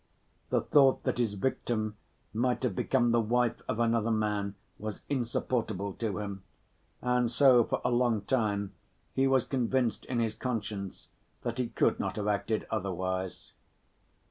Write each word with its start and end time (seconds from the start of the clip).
The 0.49 0.61
thought 0.61 1.03
that 1.03 1.19
his 1.19 1.35
victim 1.35 1.95
might 2.33 2.63
have 2.63 2.75
become 2.75 3.11
the 3.11 3.21
wife 3.21 3.61
of 3.67 3.77
another 3.77 4.09
man 4.09 4.55
was 4.79 5.03
insupportable 5.09 5.93
to 5.93 6.17
him, 6.17 6.41
and 7.03 7.31
so, 7.31 7.63
for 7.65 7.79
a 7.85 7.91
long 7.91 8.21
time, 8.21 8.73
he 9.13 9.27
was 9.27 9.45
convinced 9.45 10.05
in 10.05 10.19
his 10.19 10.33
conscience 10.33 11.09
that 11.43 11.59
he 11.59 11.67
could 11.69 11.99
not 11.99 12.15
have 12.15 12.27
acted 12.27 12.65
otherwise. 12.71 13.51